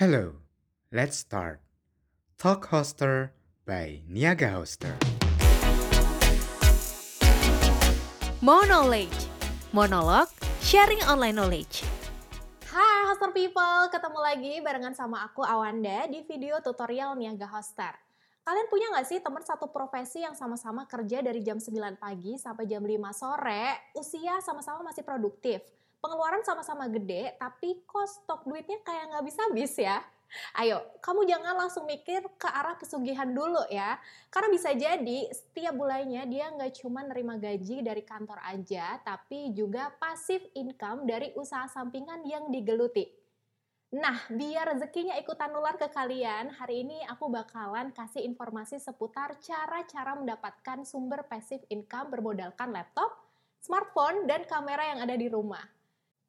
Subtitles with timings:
[0.00, 0.32] Hello,
[0.88, 1.60] let's start.
[2.40, 3.36] Talk Hoster
[3.68, 4.96] by Niaga Hoster.
[8.40, 9.28] More Knowledge
[9.76, 10.32] Monolog
[10.64, 11.84] Sharing Online Knowledge
[12.72, 17.92] Hai Hoster People, ketemu lagi barengan sama aku Awanda di video tutorial Niaga Hoster.
[18.40, 22.64] Kalian punya nggak sih teman satu profesi yang sama-sama kerja dari jam 9 pagi sampai
[22.64, 25.60] jam 5 sore, usia sama-sama masih produktif,
[26.00, 30.00] pengeluaran sama-sama gede, tapi kok stok duitnya kayak nggak bisa habis ya?
[30.54, 33.98] Ayo, kamu jangan langsung mikir ke arah pesugihan dulu ya.
[34.30, 39.90] Karena bisa jadi setiap bulannya dia nggak cuma nerima gaji dari kantor aja, tapi juga
[39.98, 43.10] pasif income dari usaha sampingan yang digeluti.
[43.90, 50.14] Nah, biar rezekinya ikutan nular ke kalian, hari ini aku bakalan kasih informasi seputar cara-cara
[50.14, 53.10] mendapatkan sumber passive income bermodalkan laptop,
[53.58, 55.79] smartphone, dan kamera yang ada di rumah.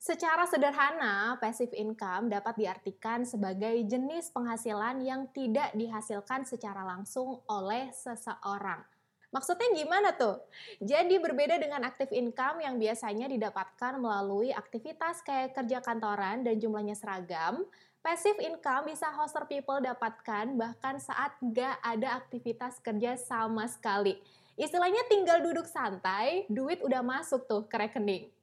[0.01, 7.93] Secara sederhana, passive income dapat diartikan sebagai jenis penghasilan yang tidak dihasilkan secara langsung oleh
[7.93, 8.81] seseorang.
[9.29, 10.41] Maksudnya gimana tuh?
[10.81, 16.97] Jadi berbeda dengan active income yang biasanya didapatkan melalui aktivitas kayak kerja kantoran dan jumlahnya
[16.97, 17.61] seragam,
[18.01, 24.17] passive income bisa hoster people dapatkan bahkan saat nggak ada aktivitas kerja sama sekali.
[24.57, 28.40] Istilahnya tinggal duduk santai, duit udah masuk tuh ke rekening.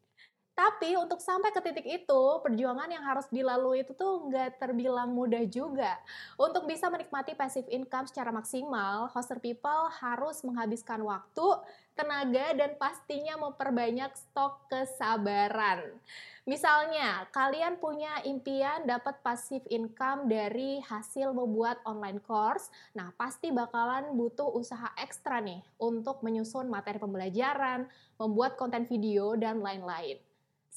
[0.59, 5.47] Tapi untuk sampai ke titik itu, perjuangan yang harus dilalui itu tuh nggak terbilang mudah
[5.47, 5.95] juga.
[6.35, 11.63] Untuk bisa menikmati passive income secara maksimal, hoster people harus menghabiskan waktu,
[11.95, 15.95] tenaga, dan pastinya memperbanyak stok kesabaran.
[16.43, 22.67] Misalnya, kalian punya impian dapat passive income dari hasil membuat online course,
[22.99, 27.87] nah pasti bakalan butuh usaha ekstra nih untuk menyusun materi pembelajaran,
[28.19, 30.28] membuat konten video, dan lain-lain.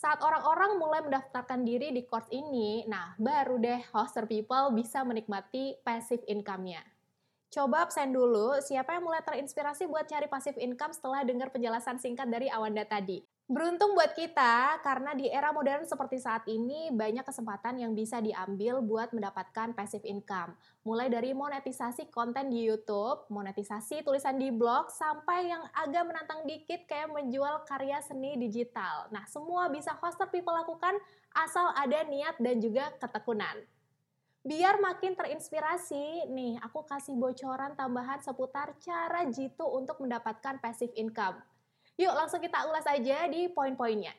[0.02, 5.78] Saat orang-orang mulai mendaftarkan diri di course ini, nah baru deh hoster people bisa menikmati
[5.86, 6.82] passive income-nya.
[7.54, 12.26] Coba absen dulu, siapa yang mulai terinspirasi buat cari passive income setelah dengar penjelasan singkat
[12.34, 13.22] dari Awanda tadi?
[13.52, 18.80] Beruntung buat kita, karena di era modern seperti saat ini, banyak kesempatan yang bisa diambil
[18.80, 20.56] buat mendapatkan passive income.
[20.88, 26.88] Mulai dari monetisasi konten di YouTube, monetisasi tulisan di blog, sampai yang agak menantang dikit
[26.88, 29.12] kayak menjual karya seni digital.
[29.12, 30.96] Nah, semua bisa hoster people lakukan
[31.36, 33.68] asal ada niat dan juga ketekunan.
[34.48, 41.51] Biar makin terinspirasi, nih aku kasih bocoran tambahan seputar cara jitu untuk mendapatkan passive income.
[42.02, 44.18] Yuk langsung kita ulas aja di poin-poinnya.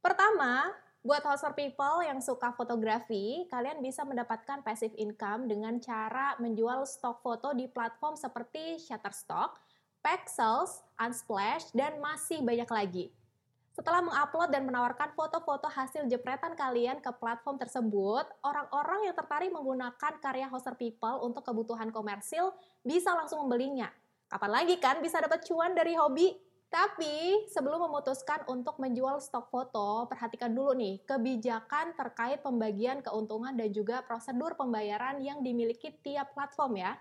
[0.00, 0.72] Pertama,
[1.04, 7.20] buat hoster people yang suka fotografi, kalian bisa mendapatkan passive income dengan cara menjual stok
[7.20, 9.60] foto di platform seperti Shutterstock,
[10.00, 13.04] Pexels, Unsplash, dan masih banyak lagi.
[13.76, 20.12] Setelah mengupload dan menawarkan foto-foto hasil jepretan kalian ke platform tersebut, orang-orang yang tertarik menggunakan
[20.24, 23.92] karya hoster people untuk kebutuhan komersil bisa langsung membelinya.
[24.32, 26.53] Kapan lagi kan bisa dapat cuan dari hobi?
[26.74, 33.70] Tapi sebelum memutuskan untuk menjual stok foto, perhatikan dulu nih kebijakan terkait pembagian keuntungan dan
[33.70, 36.98] juga prosedur pembayaran yang dimiliki tiap platform ya.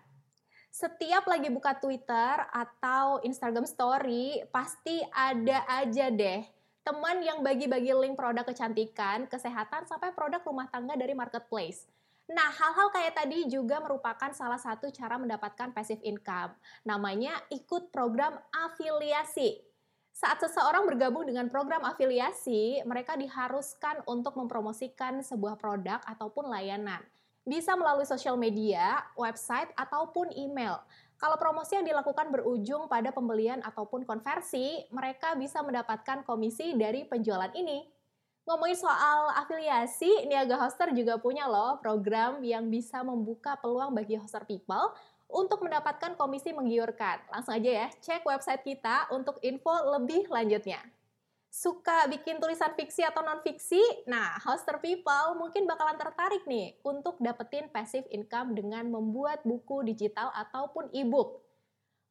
[0.70, 6.46] Setiap lagi buka Twitter atau Instagram Story, pasti ada aja deh
[6.84, 11.88] teman yang bagi-bagi link produk kecantikan, kesehatan, sampai produk rumah tangga dari marketplace.
[12.34, 16.58] Nah, hal-hal kayak tadi juga merupakan salah satu cara mendapatkan passive income.
[16.82, 19.62] Namanya ikut program afiliasi.
[20.10, 27.06] Saat seseorang bergabung dengan program afiliasi, mereka diharuskan untuk mempromosikan sebuah produk ataupun layanan.
[27.46, 30.82] Bisa melalui sosial media, website, ataupun email.
[31.22, 37.54] Kalau promosi yang dilakukan berujung pada pembelian ataupun konversi, mereka bisa mendapatkan komisi dari penjualan
[37.54, 37.86] ini.
[38.44, 44.44] Ngomongin soal afiliasi, Niaga Hoster juga punya loh program yang bisa membuka peluang bagi hoster
[44.44, 44.92] people
[45.32, 47.24] untuk mendapatkan komisi menggiurkan.
[47.32, 50.84] Langsung aja ya, cek website kita untuk info lebih lanjutnya.
[51.48, 53.80] Suka bikin tulisan fiksi atau non-fiksi?
[54.12, 60.36] Nah, hoster people mungkin bakalan tertarik nih untuk dapetin passive income dengan membuat buku digital
[60.36, 61.40] ataupun e-book.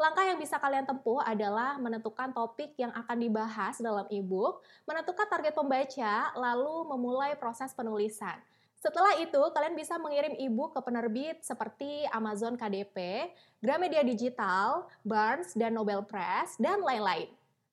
[0.00, 5.52] Langkah yang bisa kalian tempuh adalah menentukan topik yang akan dibahas dalam e-book, menentukan target
[5.52, 8.40] pembaca, lalu memulai proses penulisan.
[8.82, 13.30] Setelah itu, kalian bisa mengirim e-book ke penerbit seperti Amazon KDP,
[13.62, 17.30] Gramedia Digital, Barnes, dan Nobel Press, dan lain-lain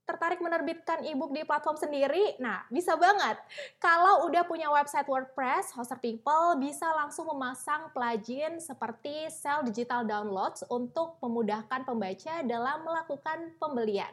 [0.09, 2.33] tertarik menerbitkan e-book di platform sendiri?
[2.41, 3.37] Nah, bisa banget.
[3.77, 10.65] Kalau udah punya website WordPress, Hoster People bisa langsung memasang plugin seperti Sell Digital Downloads
[10.73, 14.09] untuk memudahkan pembaca dalam melakukan pembelian.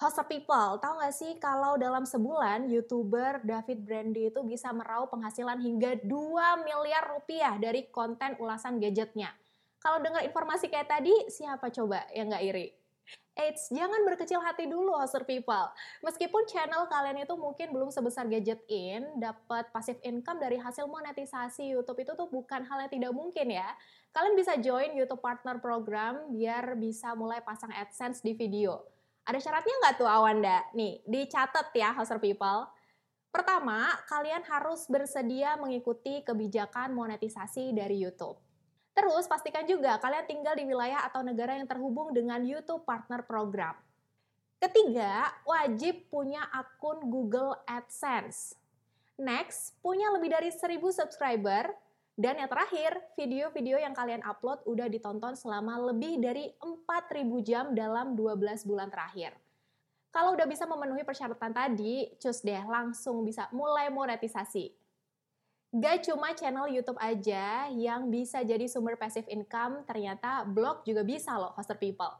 [0.00, 5.60] Hoster people, tahu nggak sih kalau dalam sebulan YouTuber David Brandy itu bisa meraup penghasilan
[5.60, 9.28] hingga 2 miliar rupiah dari konten ulasan gadgetnya.
[9.76, 12.79] Kalau dengar informasi kayak tadi, siapa coba yang nggak iri?
[13.40, 15.70] Eits, jangan berkecil hati dulu hoster people.
[16.04, 21.72] Meskipun channel kalian itu mungkin belum sebesar Gadget In, dapat passive income dari hasil monetisasi
[21.72, 23.70] YouTube itu tuh bukan hal yang tidak mungkin ya.
[24.12, 28.82] Kalian bisa join YouTube Partner Program biar bisa mulai pasang AdSense di video.
[29.24, 30.58] Ada syaratnya nggak tuh Awanda?
[30.76, 32.66] Nih, dicatat ya hoster people.
[33.30, 38.49] Pertama, kalian harus bersedia mengikuti kebijakan monetisasi dari YouTube.
[38.92, 43.78] Terus pastikan juga kalian tinggal di wilayah atau negara yang terhubung dengan YouTube Partner Program.
[44.60, 48.58] Ketiga, wajib punya akun Google AdSense.
[49.16, 51.72] Next, punya lebih dari 1000 subscriber
[52.20, 58.12] dan yang terakhir, video-video yang kalian upload udah ditonton selama lebih dari 4000 jam dalam
[58.12, 59.32] 12 bulan terakhir.
[60.12, 64.68] Kalau udah bisa memenuhi persyaratan tadi, cus deh langsung bisa mulai monetisasi.
[65.70, 71.38] Gak cuma channel YouTube aja yang bisa jadi sumber passive income, ternyata blog juga bisa
[71.38, 72.10] loh hoster people.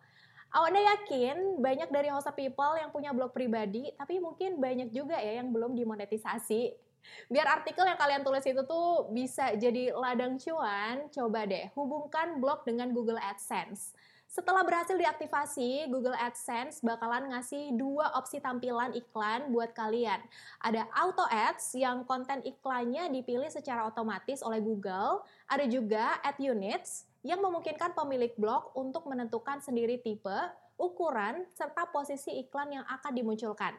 [0.54, 5.42] Awalnya yakin banyak dari hoster people yang punya blog pribadi, tapi mungkin banyak juga ya
[5.42, 6.78] yang belum dimonetisasi.
[7.26, 12.62] Biar artikel yang kalian tulis itu tuh bisa jadi ladang cuan, coba deh hubungkan blog
[12.62, 13.98] dengan Google AdSense.
[14.30, 20.22] Setelah berhasil diaktifasi, Google AdSense bakalan ngasih dua opsi tampilan iklan buat kalian.
[20.62, 25.26] Ada Auto Ads yang konten iklannya dipilih secara otomatis oleh Google.
[25.50, 30.38] Ada juga Ad Units yang memungkinkan pemilik blog untuk menentukan sendiri tipe,
[30.78, 33.74] ukuran, serta posisi iklan yang akan dimunculkan.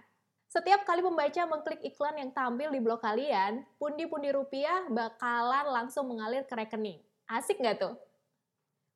[0.51, 6.44] Setiap kali pembaca mengklik iklan yang tampil di blog kalian, pundi-pundi rupiah bakalan langsung mengalir
[6.44, 7.00] ke rekening.
[7.31, 8.11] Asik nggak tuh?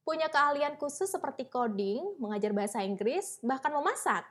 [0.06, 4.22] Punya keahlian khusus seperti coding, mengajar bahasa Inggris, bahkan memasak?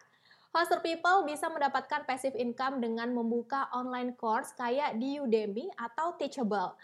[0.55, 6.79] Hoster People bisa mendapatkan passive income dengan membuka online course kayak di Udemy atau Teachable.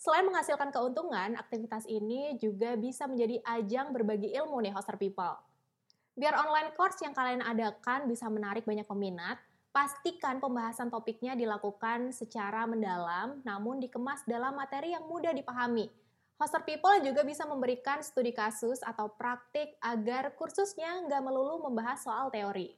[0.00, 5.36] Selain menghasilkan keuntungan, aktivitas ini juga bisa menjadi ajang berbagi ilmu nih Hoster People.
[6.16, 9.36] Biar online course yang kalian adakan bisa menarik banyak peminat,
[9.70, 15.86] Pastikan pembahasan topiknya dilakukan secara mendalam, namun dikemas dalam materi yang mudah dipahami.
[16.40, 22.32] Hoster People juga bisa memberikan studi kasus atau praktik agar kursusnya nggak melulu membahas soal
[22.32, 22.72] teori.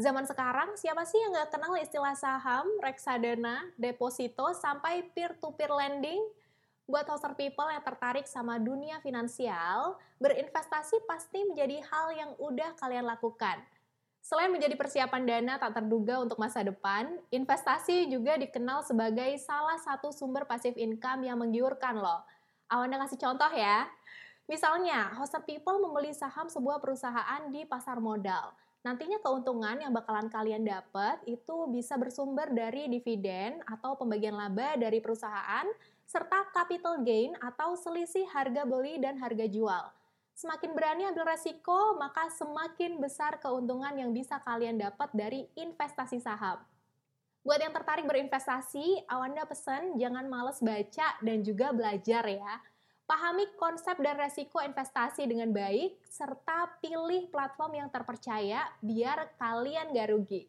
[0.00, 6.24] Zaman sekarang, siapa sih yang nggak kenal istilah saham, reksadana, deposito, sampai peer-to-peer lending?
[6.88, 13.04] Buat hoster people yang tertarik sama dunia finansial, berinvestasi pasti menjadi hal yang udah kalian
[13.04, 13.60] lakukan–
[14.20, 20.12] Selain menjadi persiapan dana tak terduga untuk masa depan, investasi juga dikenal sebagai salah satu
[20.12, 22.22] sumber pasif income yang menggiurkan loh.
[22.68, 23.88] Awalnya kasih contoh ya.
[24.46, 28.52] Misalnya, Hoster People membeli saham sebuah perusahaan di pasar modal.
[28.80, 35.04] Nantinya keuntungan yang bakalan kalian dapat itu bisa bersumber dari dividen atau pembagian laba dari
[35.04, 35.68] perusahaan,
[36.08, 39.84] serta capital gain atau selisih harga beli dan harga jual.
[40.40, 46.56] Semakin berani ambil resiko, maka semakin besar keuntungan yang bisa kalian dapat dari investasi saham.
[47.44, 52.56] Buat yang tertarik berinvestasi, Awanda pesan jangan males baca dan juga belajar ya.
[53.04, 60.08] Pahami konsep dan resiko investasi dengan baik, serta pilih platform yang terpercaya biar kalian gak
[60.08, 60.48] rugi.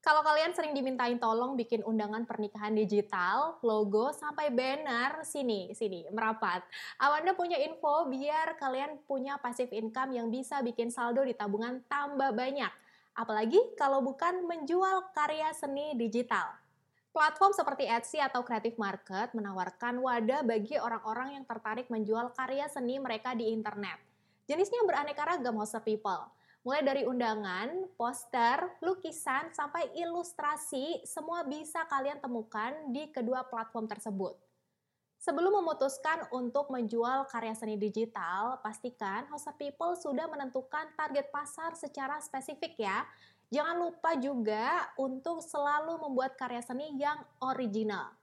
[0.00, 6.64] Kalau kalian sering dimintain tolong bikin undangan pernikahan digital, logo, sampai banner, sini, sini, merapat.
[6.96, 12.32] Awanda punya info biar kalian punya passive income yang bisa bikin saldo di tabungan tambah
[12.32, 12.72] banyak.
[13.12, 16.48] Apalagi kalau bukan menjual karya seni digital.
[17.12, 22.96] Platform seperti Etsy atau Creative Market menawarkan wadah bagi orang-orang yang tertarik menjual karya seni
[22.96, 24.00] mereka di internet.
[24.48, 26.24] Jenisnya beraneka ragam host people
[26.60, 34.36] Mulai dari undangan, poster, lukisan, sampai ilustrasi, semua bisa kalian temukan di kedua platform tersebut.
[35.16, 42.20] Sebelum memutuskan untuk menjual karya seni digital, pastikan Hoster People sudah menentukan target pasar secara
[42.20, 43.08] spesifik ya.
[43.48, 48.19] Jangan lupa juga untuk selalu membuat karya seni yang original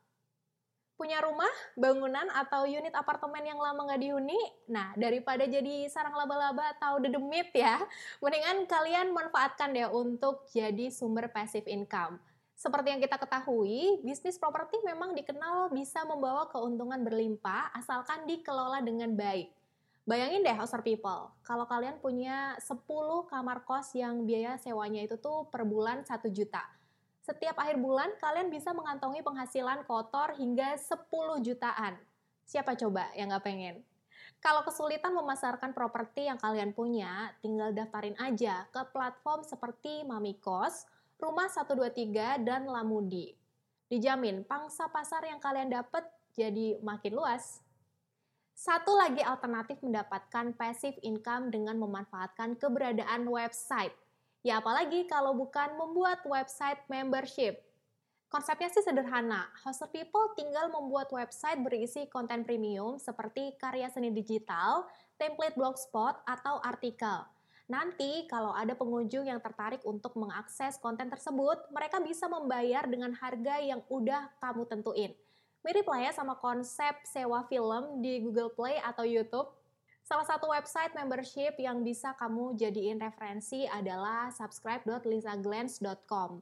[0.98, 6.74] punya rumah, bangunan, atau unit apartemen yang lama nggak dihuni, nah daripada jadi sarang laba-laba
[6.74, 7.78] atau dedemit ya,
[8.18, 12.18] mendingan kalian manfaatkan deh untuk jadi sumber passive income.
[12.58, 19.14] Seperti yang kita ketahui, bisnis properti memang dikenal bisa membawa keuntungan berlimpah asalkan dikelola dengan
[19.14, 19.54] baik.
[20.10, 22.82] Bayangin deh hoster people, kalau kalian punya 10
[23.30, 26.77] kamar kos yang biaya sewanya itu tuh per bulan 1 juta
[27.28, 32.00] setiap akhir bulan kalian bisa mengantongi penghasilan kotor hingga 10 jutaan.
[32.48, 33.84] Siapa coba yang nggak pengen?
[34.40, 40.88] Kalau kesulitan memasarkan properti yang kalian punya, tinggal daftarin aja ke platform seperti Mamikos,
[41.20, 43.36] Rumah 123, dan Lamudi.
[43.92, 47.60] Dijamin pangsa pasar yang kalian dapat jadi makin luas.
[48.56, 53.92] Satu lagi alternatif mendapatkan passive income dengan memanfaatkan keberadaan website.
[54.46, 57.62] Ya apalagi kalau bukan membuat website membership.
[58.28, 59.48] Konsepnya sih sederhana.
[59.64, 64.84] Hoster People tinggal membuat website berisi konten premium seperti karya seni digital,
[65.16, 67.24] template blogspot, atau artikel.
[67.68, 73.60] Nanti kalau ada pengunjung yang tertarik untuk mengakses konten tersebut, mereka bisa membayar dengan harga
[73.60, 75.12] yang udah kamu tentuin.
[75.68, 79.52] Mirip lah ya sama konsep sewa film di Google Play atau YouTube.
[80.08, 86.40] Salah satu website membership yang bisa kamu jadiin referensi adalah subscribe.lisaglance.com.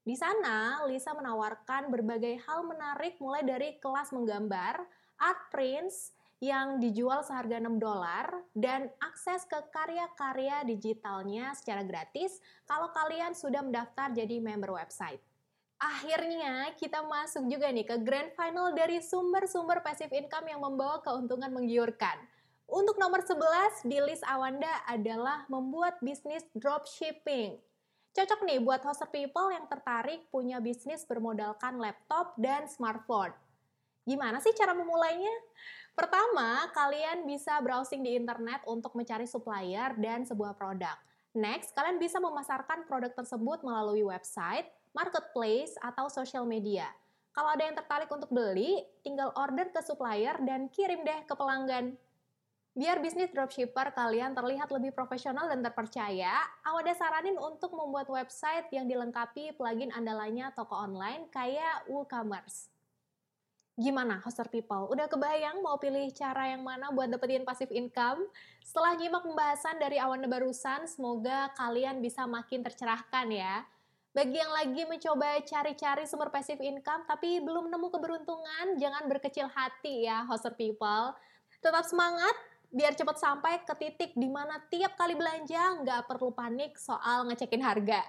[0.00, 4.80] Di sana, Lisa menawarkan berbagai hal menarik mulai dari kelas menggambar,
[5.20, 12.88] art prints yang dijual seharga 6 dolar dan akses ke karya-karya digitalnya secara gratis kalau
[12.96, 15.20] kalian sudah mendaftar jadi member website.
[15.76, 21.52] Akhirnya kita masuk juga nih ke grand final dari sumber-sumber passive income yang membawa keuntungan
[21.52, 22.16] menggiurkan.
[22.72, 27.60] Untuk nomor 11 di list Awanda adalah membuat bisnis dropshipping.
[28.16, 33.36] Cocok nih buat hoster people yang tertarik punya bisnis bermodalkan laptop dan smartphone.
[34.08, 35.36] Gimana sih cara memulainya?
[35.92, 40.96] Pertama, kalian bisa browsing di internet untuk mencari supplier dan sebuah produk.
[41.36, 44.64] Next, kalian bisa memasarkan produk tersebut melalui website,
[44.96, 46.88] marketplace, atau social media.
[47.36, 52.00] Kalau ada yang tertarik untuk beli, tinggal order ke supplier dan kirim deh ke pelanggan.
[52.72, 56.32] Biar bisnis dropshipper kalian terlihat lebih profesional dan terpercaya,
[56.64, 62.72] Awada saranin untuk membuat website yang dilengkapi plugin andalannya toko online kayak WooCommerce.
[63.76, 64.88] Gimana hoster people?
[64.88, 68.24] Udah kebayang mau pilih cara yang mana buat dapetin passive income?
[68.64, 73.68] Setelah nyimak pembahasan dari Awanda barusan, semoga kalian bisa makin tercerahkan ya.
[74.16, 80.08] Bagi yang lagi mencoba cari-cari sumber passive income tapi belum nemu keberuntungan, jangan berkecil hati
[80.08, 81.16] ya hoster people.
[81.64, 82.36] Tetap semangat,
[82.72, 87.60] biar cepat sampai ke titik di mana tiap kali belanja nggak perlu panik soal ngecekin
[87.60, 88.00] harga.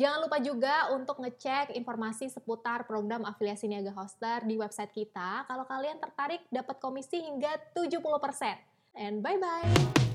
[0.00, 5.68] Jangan lupa juga untuk ngecek informasi seputar program afiliasi Niaga Hoster di website kita kalau
[5.68, 8.00] kalian tertarik dapat komisi hingga 70%.
[8.96, 10.05] And bye-bye!